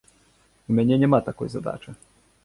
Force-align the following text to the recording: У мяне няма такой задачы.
У 0.71 0.77
мяне 0.77 0.95
няма 1.03 1.19
такой 1.27 1.51
задачы. 1.57 1.95